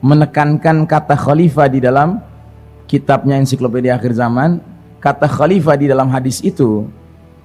menekankan 0.00 0.86
kata 0.86 1.18
khalifah 1.18 1.66
di 1.66 1.82
dalam 1.82 2.22
kitabnya 2.86 3.38
ensiklopedia 3.38 3.98
akhir 3.98 4.14
zaman 4.14 4.62
kata 5.00 5.26
khalifah 5.26 5.74
di 5.80 5.88
dalam 5.88 6.12
hadis 6.12 6.44
itu 6.44 6.86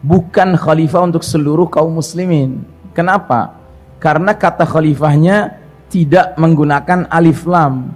bukan 0.03 0.53
khalifah 0.59 1.07
untuk 1.07 1.23
seluruh 1.25 1.65
kaum 1.71 1.97
muslimin. 1.97 2.61
Kenapa? 2.91 3.57
Karena 3.97 4.35
kata 4.35 4.67
khalifahnya 4.67 5.57
tidak 5.89 6.35
menggunakan 6.37 7.09
alif 7.09 7.47
lam. 7.47 7.95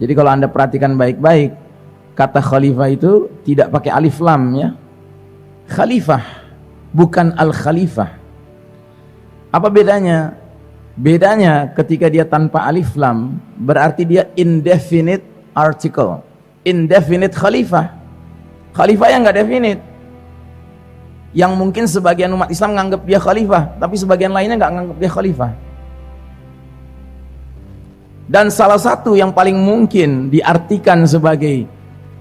Jadi 0.00 0.12
kalau 0.16 0.30
Anda 0.32 0.48
perhatikan 0.48 0.96
baik-baik, 0.96 1.52
kata 2.16 2.40
khalifah 2.40 2.88
itu 2.88 3.28
tidak 3.44 3.68
pakai 3.68 3.90
alif 3.92 4.16
lam 4.22 4.42
ya. 4.56 4.68
Khalifah 5.68 6.24
bukan 6.94 7.36
al-khalifah. 7.36 8.16
Apa 9.50 9.68
bedanya? 9.68 10.38
Bedanya 10.96 11.70
ketika 11.76 12.10
dia 12.10 12.26
tanpa 12.26 12.66
alif 12.66 12.94
lam 12.96 13.38
berarti 13.58 14.08
dia 14.08 14.30
indefinite 14.34 15.22
article. 15.52 16.24
Indefinite 16.64 17.36
khalifah 17.36 17.99
Khalifah 18.74 19.08
yang 19.10 19.20
nggak 19.26 19.38
definit. 19.42 19.78
Yang 21.30 21.52
mungkin 21.54 21.84
sebagian 21.86 22.30
umat 22.34 22.50
Islam 22.50 22.74
menganggap 22.74 23.06
dia 23.06 23.18
khalifah, 23.22 23.78
tapi 23.78 23.94
sebagian 23.94 24.34
lainnya 24.34 24.58
nggak 24.58 24.72
menganggap 24.74 24.96
dia 24.98 25.10
khalifah. 25.10 25.52
Dan 28.30 28.46
salah 28.50 28.78
satu 28.78 29.18
yang 29.18 29.34
paling 29.34 29.58
mungkin 29.58 30.30
diartikan 30.30 31.02
sebagai 31.06 31.66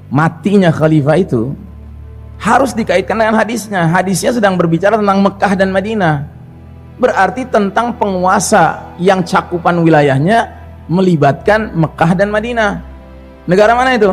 matinya 0.10 0.74
khalifah 0.74 1.18
itu 1.22 1.53
harus 2.41 2.74
dikaitkan 2.74 3.13
dengan 3.13 3.38
hadisnya. 3.38 3.86
Hadisnya 3.86 4.34
sedang 4.34 4.58
berbicara 4.58 4.98
tentang 4.98 5.22
Mekah 5.22 5.53
dan 5.53 5.70
Madinah. 5.70 6.25
Berarti 6.98 7.46
tentang 7.46 7.94
penguasa 7.94 8.94
yang 8.98 9.22
cakupan 9.22 9.85
wilayahnya 9.85 10.50
melibatkan 10.90 11.77
Mekah 11.77 12.12
dan 12.18 12.33
Madinah. 12.33 12.81
Negara 13.46 13.77
mana 13.77 13.94
itu? 13.94 14.12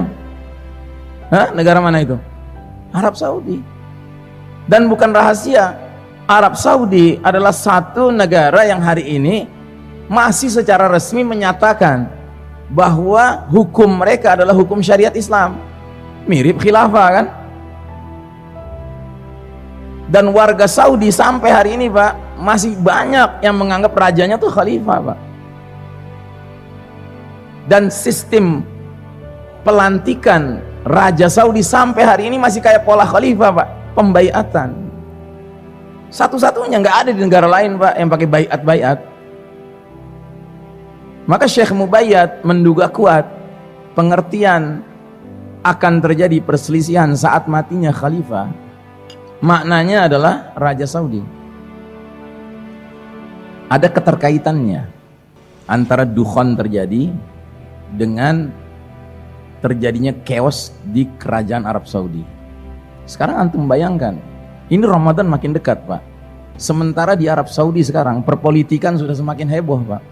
Hah? 1.31 1.51
Negara 1.55 1.83
mana 1.83 2.03
itu? 2.03 2.17
Arab 2.95 3.19
Saudi. 3.19 3.59
Dan 4.67 4.91
bukan 4.91 5.15
rahasia, 5.15 5.79
Arab 6.27 6.59
Saudi 6.59 7.23
adalah 7.23 7.55
satu 7.55 8.11
negara 8.11 8.67
yang 8.67 8.83
hari 8.83 9.07
ini 9.07 9.47
masih 10.11 10.51
secara 10.51 10.91
resmi 10.91 11.23
menyatakan 11.23 12.11
bahwa 12.71 13.47
hukum 13.47 13.87
mereka 13.87 14.35
adalah 14.35 14.55
hukum 14.55 14.83
syariat 14.83 15.15
Islam. 15.15 15.59
Mirip 16.27 16.59
khilafah 16.59 17.09
kan? 17.15 17.27
Dan 20.11 20.31
warga 20.31 20.71
Saudi 20.71 21.11
sampai 21.11 21.51
hari 21.51 21.71
ini 21.79 21.87
Pak, 21.91 22.39
masih 22.39 22.79
banyak 22.79 23.43
yang 23.43 23.55
menganggap 23.59 23.95
rajanya 23.95 24.39
tuh 24.39 24.51
khalifah 24.51 25.15
Pak. 25.15 25.19
Dan 27.67 27.91
sistem 27.91 28.63
pelantikan 29.67 30.63
Raja 30.87 31.27
Saudi 31.27 31.67
sampai 31.67 32.07
hari 32.07 32.23
ini 32.31 32.39
masih 32.39 32.63
kayak 32.63 32.87
pola 32.87 33.03
khalifah 33.03 33.51
pak. 33.51 33.69
Pembaiatan 33.99 34.87
satu-satunya 36.11 36.79
nggak 36.79 36.97
ada 37.07 37.11
di 37.11 37.21
negara 37.21 37.51
lain 37.51 37.79
pak 37.79 37.95
yang 37.99 38.09
pakai 38.11 38.29
bayat-bayat. 38.31 38.99
Maka 41.27 41.51
Syekh 41.51 41.75
Mubayyad 41.75 42.47
menduga 42.47 42.87
kuat 42.87 43.27
pengertian 43.99 44.87
akan 45.67 45.95
terjadi 45.99 46.39
perselisihan 46.39 47.11
saat 47.19 47.51
matinya 47.51 47.91
khalifah. 47.91 48.47
Maknanya 49.43 50.07
adalah 50.07 50.55
Raja 50.55 50.87
Saudi. 50.87 51.21
Ada 53.67 53.91
keterkaitannya 53.91 54.87
antara 55.67 56.07
dukhon 56.07 56.55
terjadi 56.55 57.11
dengan 57.91 58.55
terjadinya 59.61 60.13
chaos 60.25 60.75
di 60.85 61.09
kerajaan 61.17 61.65
Arab 61.65 61.89
Saudi. 61.89 62.23
Sekarang 63.07 63.39
antum 63.49 63.65
bayangkan, 63.71 64.19
ini 64.69 64.83
Ramadan 64.83 65.31
makin 65.31 65.55
dekat, 65.55 65.87
Pak. 65.87 66.03
Sementara 66.57 67.15
di 67.15 67.29
Arab 67.29 67.47
Saudi 67.47 67.85
sekarang 67.85 68.25
perpolitikan 68.25 68.97
sudah 68.97 69.15
semakin 69.15 69.47
heboh, 69.47 69.81
Pak. 69.87 70.03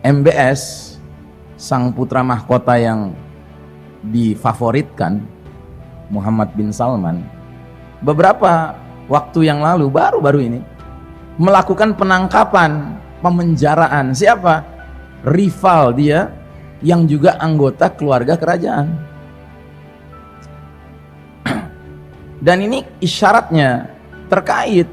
MBS, 0.00 0.96
sang 1.60 1.92
putra 1.92 2.24
mahkota 2.24 2.74
yang 2.80 3.12
difavoritkan, 4.00 5.20
Muhammad 6.08 6.50
bin 6.56 6.72
Salman, 6.72 7.20
beberapa 8.00 8.74
waktu 9.06 9.46
yang 9.46 9.60
lalu, 9.60 9.92
baru-baru 9.92 10.40
ini, 10.40 10.60
melakukan 11.36 11.94
penangkapan, 11.94 12.96
pemenjaraan. 13.20 14.16
Siapa? 14.16 14.64
Rival 15.20 15.92
dia 16.00 16.32
yang 16.80 17.04
juga 17.04 17.36
anggota 17.40 17.92
keluarga 17.92 18.36
kerajaan. 18.36 18.88
Dan 22.46 22.64
ini 22.64 22.84
isyaratnya 23.00 23.88
terkait 24.28 24.88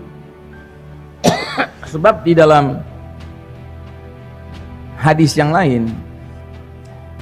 sebab 1.91 2.23
di 2.27 2.35
dalam 2.35 2.79
hadis 4.97 5.37
yang 5.37 5.53
lain 5.53 5.87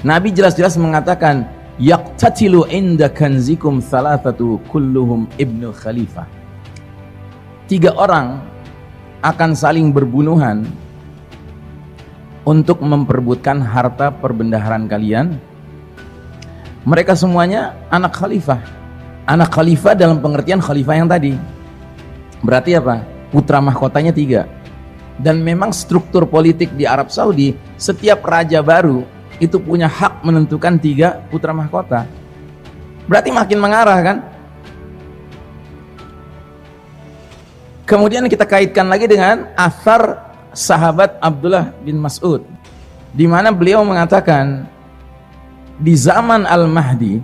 Nabi 0.06 0.30
jelas-jelas 0.30 0.78
mengatakan 0.78 1.49
yaqtatilu 1.82 2.69
inda 2.69 3.10
kanzikum 3.10 3.82
thalathatu 3.82 4.62
kulluhum 4.69 5.25
ibnu 5.41 5.73
khalifah. 5.73 6.30
Tiga 7.65 7.89
orang 7.97 8.38
akan 9.25 9.58
saling 9.58 9.89
berbunuhan 9.89 10.69
untuk 12.45 12.79
memperbutkan 12.86 13.60
harta 13.60 14.13
perbendaharaan 14.13 14.86
kalian. 14.86 15.36
Mereka 16.86 17.17
semuanya 17.17 17.73
anak 17.89 18.13
khalifah. 18.13 18.62
Anak 19.25 19.49
khalifah 19.49 19.97
dalam 19.97 20.21
pengertian 20.21 20.62
khalifah 20.62 20.95
yang 20.95 21.10
tadi. 21.10 21.34
Berarti 22.45 22.77
apa? 22.77 23.15
putra 23.34 23.60
mahkotanya 23.60 24.15
tiga. 24.15 24.47
Dan 25.19 25.43
memang 25.43 25.75
struktur 25.75 26.23
politik 26.23 26.71
di 26.75 26.88
Arab 26.88 27.12
Saudi 27.12 27.51
setiap 27.75 28.23
raja 28.23 28.63
baru 28.63 29.03
itu 29.43 29.60
punya 29.60 29.91
hak 29.91 30.23
menentukan 30.23 30.79
tiga 30.79 31.19
putra 31.27 31.51
mahkota. 31.51 32.08
Berarti 33.12 33.29
makin 33.36 33.60
mengarah 33.60 33.99
kan? 33.99 34.17
Kemudian 37.86 38.25
kita 38.25 38.49
kaitkan 38.49 38.89
lagi 38.89 39.05
dengan 39.05 39.51
asar 39.53 40.24
sahabat 40.55 41.19
Abdullah 41.19 41.75
bin 41.83 41.99
Mas'ud 41.99 42.41
di 43.11 43.27
mana 43.27 43.51
beliau 43.51 43.83
mengatakan 43.83 44.63
di 45.75 45.91
zaman 45.91 46.47
Al-Mahdi 46.47 47.19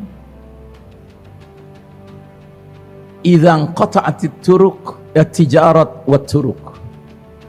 idzan 3.23 3.71
qata'atit 3.71 4.43
turuq 4.43 4.99
tijarat 5.15 6.03
wa 6.03 6.19
turuq 6.19 6.75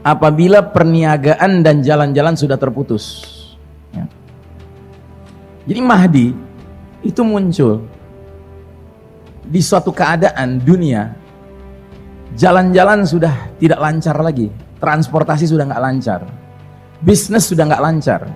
apabila 0.03 0.63
perniagaan 0.71 1.63
dan 1.63 1.79
jalan-jalan 1.79 2.35
sudah 2.35 2.59
terputus. 2.59 3.23
Ya. 3.95 4.07
jadi 5.63 5.79
Mahdi 5.79 6.27
itu 7.03 7.21
muncul 7.23 7.83
di 9.47 9.59
suatu 9.59 9.91
keadaan 9.91 10.59
dunia. 10.63 11.19
Jalan-jalan 12.33 13.05
sudah 13.05 13.53
tidak 13.61 13.77
lancar 13.77 14.17
lagi 14.17 14.49
transportasi 14.83 15.47
sudah 15.47 15.63
nggak 15.71 15.79
lancar, 15.79 16.27
bisnis 16.99 17.47
sudah 17.47 17.63
nggak 17.71 17.83
lancar. 17.87 18.27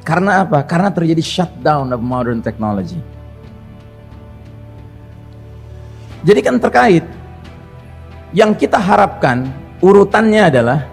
Karena 0.00 0.48
apa? 0.48 0.64
Karena 0.64 0.88
terjadi 0.88 1.20
shutdown 1.20 1.92
of 1.92 2.00
modern 2.00 2.40
technology. 2.40 2.96
Jadi 6.24 6.40
kan 6.40 6.56
terkait 6.56 7.04
yang 8.32 8.56
kita 8.56 8.80
harapkan 8.80 9.52
urutannya 9.84 10.48
adalah 10.48 10.88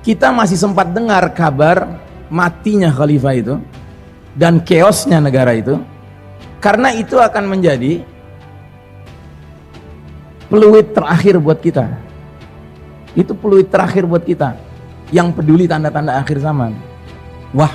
kita 0.00 0.32
masih 0.32 0.56
sempat 0.56 0.88
dengar 0.92 1.28
kabar 1.36 2.00
matinya 2.32 2.88
khalifah 2.88 3.34
itu 3.36 3.54
dan 4.36 4.60
keosnya 4.60 5.20
negara 5.20 5.54
itu 5.56 5.80
karena 6.58 6.92
itu 6.92 7.16
akan 7.16 7.44
menjadi 7.48 8.04
peluit 10.50 10.92
terakhir 10.92 11.40
buat 11.40 11.60
kita 11.62 11.88
itu 13.14 13.32
peluit 13.34 13.70
terakhir 13.70 14.06
buat 14.06 14.22
kita. 14.26 14.58
Yang 15.10 15.38
peduli 15.38 15.70
tanda-tanda 15.70 16.18
akhir 16.18 16.42
zaman. 16.42 16.74
Wah 17.54 17.72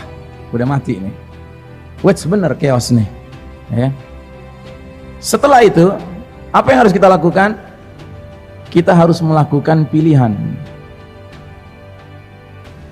udah 0.52 0.68
mati 0.68 1.00
nih. 1.00 1.16
What's 2.00 2.24
bener 2.24 2.56
chaos 2.56 2.92
nih 2.96 3.08
ya 3.70 3.90
setelah 5.20 5.60
itu 5.68 5.92
apa 6.56 6.68
yang 6.72 6.88
harus 6.88 6.96
kita 6.96 7.12
lakukan? 7.12 7.60
Kita 8.72 8.96
harus 8.96 9.20
melakukan 9.20 9.84
pilihan. 9.92 10.32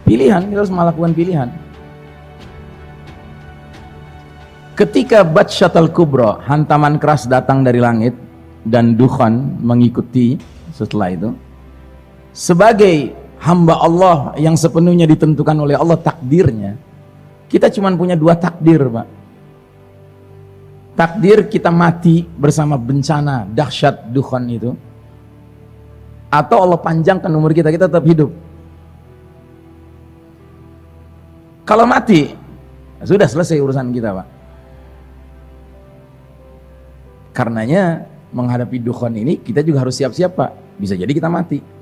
Pilihan 0.03 0.43
kita 0.51 0.59
harus 0.59 0.73
melakukan 0.73 1.15
pilihan. 1.15 1.49
Ketika 4.75 5.23
Batshatal 5.23 5.87
Kubro 5.89 6.37
hantaman 6.43 6.99
keras 6.99 7.25
datang 7.25 7.63
dari 7.63 7.79
langit 7.79 8.13
dan 8.67 8.99
Dukhan 8.99 9.57
mengikuti 9.63 10.35
setelah 10.75 11.15
itu 11.15 11.31
sebagai 12.37 13.17
hamba 13.41 13.81
Allah 13.81 14.37
yang 14.37 14.53
sepenuhnya 14.53 15.09
ditentukan 15.09 15.57
oleh 15.57 15.73
Allah 15.73 15.97
takdirnya 15.97 16.77
kita 17.47 17.71
cuma 17.71 17.91
punya 17.95 18.19
dua 18.19 18.35
takdir 18.35 18.83
Pak. 18.91 19.07
Takdir 20.99 21.47
kita 21.47 21.71
mati 21.71 22.27
bersama 22.27 22.75
bencana 22.75 23.47
dahsyat 23.47 24.11
Dukhan 24.11 24.43
itu. 24.51 24.75
Atau 26.27 26.59
Allah 26.59 26.75
panjangkan 26.75 27.31
umur 27.31 27.55
kita 27.55 27.71
kita 27.71 27.87
tetap 27.87 28.03
hidup. 28.03 28.35
Kalau 31.63 31.87
mati 31.87 32.35
sudah 32.99 33.27
selesai 33.31 33.63
urusan 33.63 33.95
kita 33.95 34.11
Pak. 34.11 34.27
Karenanya 37.31 38.03
menghadapi 38.35 38.83
Dukhan 38.83 39.15
ini 39.15 39.39
kita 39.39 39.63
juga 39.63 39.87
harus 39.87 39.95
siap-siap 39.95 40.35
Pak. 40.35 40.51
Bisa 40.75 40.99
jadi 40.99 41.09
kita 41.15 41.31
mati 41.31 41.76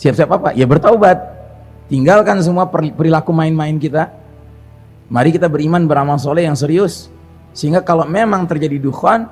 Siap-siap 0.00 0.30
apa? 0.32 0.48
Ya 0.56 0.64
bertaubat. 0.64 1.20
Tinggalkan 1.92 2.40
semua 2.40 2.64
perilaku 2.72 3.36
main-main 3.36 3.76
kita. 3.76 4.08
Mari 5.12 5.36
kita 5.36 5.44
beriman 5.44 5.84
beramal 5.84 6.16
soleh 6.16 6.48
yang 6.48 6.56
serius. 6.56 7.12
Sehingga 7.52 7.84
kalau 7.84 8.08
memang 8.08 8.48
terjadi 8.48 8.80
dukhan 8.80 9.28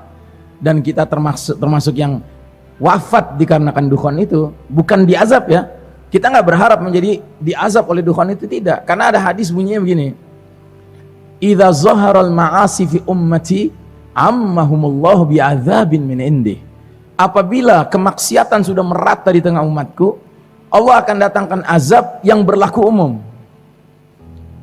dan 0.60 0.84
kita 0.84 1.08
termasuk 1.08 1.56
termasuk 1.56 1.96
yang 1.96 2.20
wafat 2.76 3.40
dikarenakan 3.40 3.88
dukhan 3.88 4.20
itu, 4.20 4.52
bukan 4.68 5.08
diazab 5.08 5.48
ya. 5.48 5.72
Kita 6.12 6.28
nggak 6.28 6.44
berharap 6.44 6.78
menjadi 6.84 7.24
diazab 7.40 7.88
oleh 7.88 8.04
dukhan 8.04 8.36
itu 8.36 8.44
tidak. 8.44 8.84
Karena 8.84 9.08
ada 9.08 9.20
hadis 9.24 9.48
bunyinya 9.48 9.80
begini. 9.80 10.08
Idza 11.40 11.72
zaharal 11.72 12.28
ma'asi 12.28 12.84
fi 12.84 12.98
ummati 13.08 13.72
ammahumullahu 14.12 15.32
bi'adzabin 15.32 16.04
min 16.04 16.20
indih. 16.20 16.60
Apabila 17.16 17.88
kemaksiatan 17.88 18.66
sudah 18.66 18.84
merata 18.84 19.30
di 19.30 19.40
tengah 19.40 19.62
umatku, 19.62 20.27
Allah 20.68 20.94
akan 21.00 21.16
datangkan 21.16 21.60
azab 21.64 22.20
yang 22.20 22.44
berlaku 22.44 22.84
umum. 22.84 23.24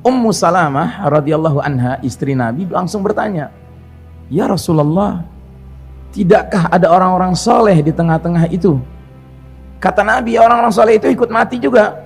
Ummu 0.06 0.30
Salamah 0.30 1.02
radhiyallahu 1.10 1.58
anha 1.66 1.98
istri 2.06 2.38
Nabi 2.38 2.70
langsung 2.70 3.02
bertanya, 3.02 3.50
"Ya 4.30 4.46
Rasulullah, 4.46 5.26
tidakkah 6.14 6.70
ada 6.70 6.94
orang-orang 6.94 7.34
soleh 7.34 7.82
di 7.82 7.90
tengah-tengah 7.90 8.46
itu?" 8.54 8.78
Kata 9.82 10.06
Nabi, 10.06 10.38
orang-orang 10.38 10.70
soleh 10.70 11.02
itu 11.02 11.10
ikut 11.10 11.30
mati 11.34 11.58
juga. 11.58 11.98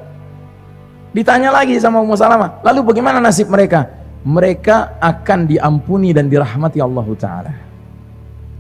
Ditanya 1.12 1.52
lagi 1.52 1.76
sama 1.76 2.00
Ummu 2.00 2.16
Salamah, 2.16 2.64
lalu 2.64 2.88
bagaimana 2.88 3.20
nasib 3.20 3.52
mereka? 3.52 3.92
Mereka 4.24 5.00
akan 5.00 5.48
diampuni 5.48 6.16
dan 6.16 6.32
dirahmati 6.32 6.80
Allah 6.80 7.08
Ta'ala. 7.20 7.52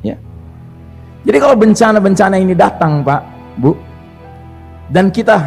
Ya. 0.04 0.16
Jadi 1.24 1.38
kalau 1.40 1.56
bencana-bencana 1.60 2.36
ini 2.40 2.56
datang 2.56 3.04
Pak, 3.04 3.22
Bu, 3.60 3.76
dan 4.90 5.14
kita 5.14 5.46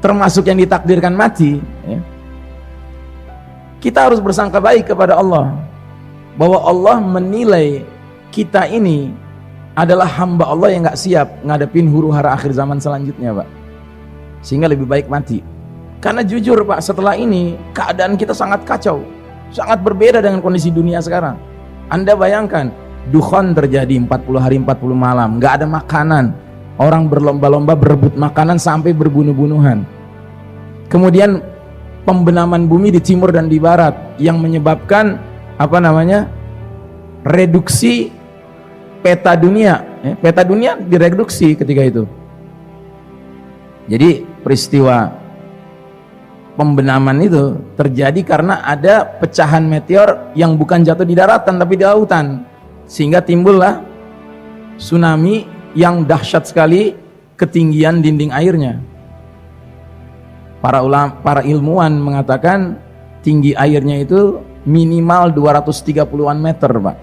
termasuk 0.00 0.48
yang 0.48 0.60
ditakdirkan 0.60 1.12
mati 1.12 1.60
ya, 1.84 2.00
kita 3.80 4.08
harus 4.08 4.20
bersangka 4.20 4.60
baik 4.60 4.92
kepada 4.92 5.16
Allah 5.16 5.56
bahwa 6.36 6.60
Allah 6.64 6.96
menilai 7.00 7.82
kita 8.28 8.68
ini 8.68 9.12
adalah 9.72 10.06
hamba 10.20 10.52
Allah 10.52 10.68
yang 10.76 10.84
gak 10.84 11.00
siap 11.00 11.28
ngadepin 11.40 11.88
huru 11.88 12.12
hara 12.12 12.36
akhir 12.36 12.52
zaman 12.52 12.76
selanjutnya 12.76 13.32
Pak. 13.32 13.48
Sehingga 14.44 14.68
lebih 14.68 14.84
baik 14.84 15.08
mati. 15.08 15.40
Karena 16.00 16.20
jujur 16.20 16.64
Pak 16.64 16.80
setelah 16.84 17.16
ini 17.16 17.56
keadaan 17.72 18.16
kita 18.16 18.36
sangat 18.36 18.64
kacau 18.68 19.00
sangat 19.50 19.82
berbeda 19.82 20.22
dengan 20.22 20.38
kondisi 20.44 20.70
dunia 20.70 21.02
sekarang. 21.02 21.36
Anda 21.90 22.14
bayangkan 22.14 22.70
dukhon 23.10 23.56
terjadi 23.56 23.96
40 24.06 24.38
hari 24.38 24.56
40 24.60 24.92
malam 24.94 25.40
gak 25.40 25.60
ada 25.60 25.66
makanan 25.66 26.36
Orang 26.80 27.12
berlomba-lomba 27.12 27.76
berebut 27.76 28.16
makanan 28.16 28.56
sampai 28.56 28.96
berbunuh-bunuhan. 28.96 29.84
Kemudian 30.88 31.44
pembenaman 32.08 32.64
bumi 32.64 32.88
di 32.88 33.04
timur 33.04 33.28
dan 33.36 33.52
di 33.52 33.60
barat 33.60 33.92
yang 34.16 34.40
menyebabkan 34.40 35.20
apa 35.60 35.76
namanya? 35.76 36.40
reduksi 37.20 38.08
peta 39.04 39.36
dunia. 39.36 39.84
Ya, 40.00 40.16
peta 40.16 40.40
dunia 40.40 40.80
direduksi 40.80 41.52
ketika 41.52 41.84
itu. 41.84 42.08
Jadi 43.84 44.24
peristiwa 44.40 45.12
pembenaman 46.56 47.20
itu 47.20 47.60
terjadi 47.76 48.20
karena 48.24 48.64
ada 48.64 49.04
pecahan 49.04 49.64
meteor 49.68 50.32
yang 50.32 50.56
bukan 50.56 50.80
jatuh 50.80 51.04
di 51.04 51.12
daratan 51.12 51.60
tapi 51.60 51.76
di 51.76 51.84
lautan 51.84 52.44
sehingga 52.88 53.20
timbullah 53.20 53.84
tsunami 54.80 55.59
yang 55.74 56.02
dahsyat 56.02 56.50
sekali 56.50 56.94
ketinggian 57.38 58.02
dinding 58.02 58.34
airnya. 58.34 58.82
Para 60.60 60.84
ulama, 60.84 61.16
para 61.24 61.40
ilmuwan 61.40 61.96
mengatakan 61.96 62.76
tinggi 63.24 63.56
airnya 63.56 64.04
itu 64.04 64.44
minimal 64.68 65.32
230-an 65.32 66.36
meter, 66.36 66.68
Pak. 66.68 66.96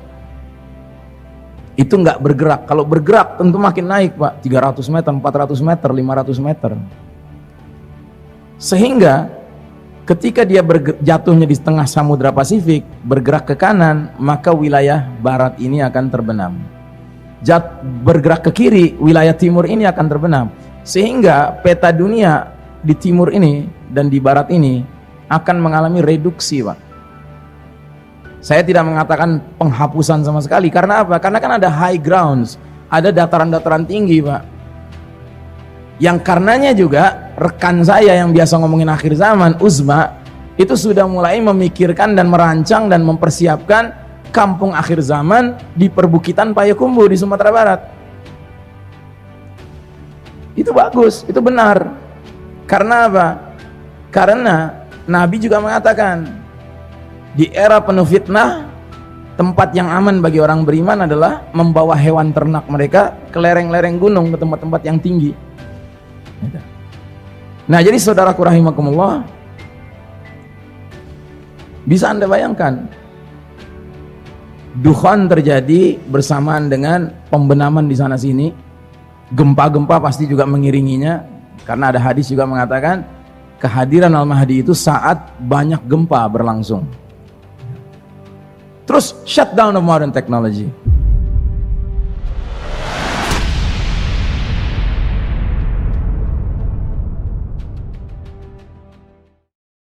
Itu 1.77 1.97
nggak 1.97 2.21
bergerak. 2.21 2.61
Kalau 2.69 2.85
bergerak 2.85 3.41
tentu 3.41 3.57
makin 3.57 3.85
naik, 3.89 4.13
Pak. 4.13 4.45
300 4.45 4.93
meter, 4.93 5.09
400 5.09 5.57
meter, 5.65 5.89
500 5.89 6.37
meter. 6.37 6.71
Sehingga 8.61 9.29
ketika 10.05 10.45
dia 10.45 10.61
jatuhnya 11.01 11.49
di 11.49 11.57
tengah 11.57 11.89
samudra 11.89 12.29
Pasifik, 12.29 12.85
bergerak 13.01 13.49
ke 13.49 13.55
kanan, 13.57 14.13
maka 14.21 14.53
wilayah 14.53 15.09
barat 15.17 15.57
ini 15.57 15.81
akan 15.81 16.05
terbenam 16.13 16.76
jat 17.41 17.81
bergerak 18.01 18.45
ke 18.49 18.51
kiri, 18.53 18.85
wilayah 18.97 19.33
timur 19.33 19.69
ini 19.69 19.85
akan 19.85 20.05
terbenam. 20.09 20.45
Sehingga 20.87 21.59
peta 21.61 21.91
dunia 21.91 22.53
di 22.79 22.95
timur 22.95 23.29
ini 23.33 23.67
dan 23.91 24.07
di 24.07 24.17
barat 24.23 24.47
ini 24.49 24.81
akan 25.27 25.55
mengalami 25.59 25.99
reduksi, 25.99 26.63
Pak. 26.63 26.79
Saya 28.39 28.63
tidak 28.63 28.87
mengatakan 28.87 29.43
penghapusan 29.59 30.23
sama 30.23 30.39
sekali. 30.39 30.71
Karena 30.71 31.03
apa? 31.03 31.19
Karena 31.19 31.41
kan 31.43 31.51
ada 31.59 31.67
high 31.67 31.99
grounds, 31.99 32.55
ada 32.87 33.11
dataran-dataran 33.11 33.83
tinggi, 33.83 34.23
Pak. 34.23 34.41
Yang 35.97 36.17
karenanya 36.21 36.71
juga 36.77 37.33
rekan 37.35 37.81
saya 37.81 38.15
yang 38.21 38.31
biasa 38.31 38.61
ngomongin 38.61 38.87
akhir 38.87 39.17
zaman, 39.17 39.57
Uzma, 39.57 40.13
itu 40.55 40.73
sudah 40.77 41.09
mulai 41.09 41.41
memikirkan 41.41 42.13
dan 42.13 42.29
merancang 42.29 42.87
dan 42.87 43.01
mempersiapkan 43.01 44.06
kampung 44.31 44.75
akhir 44.75 45.01
zaman 45.01 45.57
di 45.73 45.87
perbukitan 45.87 46.53
Payakumbu 46.53 47.07
di 47.09 47.17
Sumatera 47.17 47.51
Barat. 47.51 47.81
Itu 50.57 50.73
bagus, 50.73 51.21
itu 51.29 51.37
benar. 51.37 51.93
Karena 52.65 53.05
apa? 53.07 53.27
Karena 54.09 54.73
Nabi 55.05 55.37
juga 55.37 55.61
mengatakan 55.61 56.25
di 57.37 57.47
era 57.53 57.77
penuh 57.77 58.03
fitnah 58.03 58.65
tempat 59.37 59.69
yang 59.77 59.87
aman 59.93 60.17
bagi 60.19 60.41
orang 60.41 60.65
beriman 60.65 61.05
adalah 61.05 61.45
membawa 61.53 61.93
hewan 61.93 62.33
ternak 62.33 62.65
mereka 62.65 63.13
ke 63.29 63.37
lereng-lereng 63.37 64.01
gunung 64.01 64.33
ke 64.33 64.37
tempat-tempat 64.41 64.81
yang 64.81 64.97
tinggi. 64.97 65.31
Nah, 67.69 67.79
jadi 67.83 67.95
saudaraku 68.01 68.41
rahimakumullah 68.41 69.21
bisa 71.85 72.09
Anda 72.11 72.25
bayangkan 72.25 72.89
Dukhan 74.77 75.25
terjadi 75.25 75.97
bersamaan 76.05 76.69
dengan 76.69 77.09
pembenaman 77.33 77.89
di 77.89 77.97
sana 77.97 78.13
sini. 78.13 78.53
Gempa-gempa 79.33 79.97
pasti 79.99 80.29
juga 80.29 80.45
mengiringinya 80.45 81.25
karena 81.65 81.91
ada 81.91 81.99
hadis 81.99 82.29
juga 82.29 82.47
mengatakan 82.47 83.03
kehadiran 83.57 84.13
Al-Mahdi 84.13 84.61
itu 84.61 84.77
saat 84.77 85.33
banyak 85.41 85.81
gempa 85.83 86.29
berlangsung. 86.29 86.85
Terus 88.87 89.17
shutdown 89.27 89.75
of 89.75 89.83
modern 89.83 90.13
technology. 90.15 90.71